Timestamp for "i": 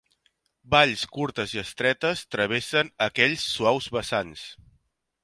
1.57-1.61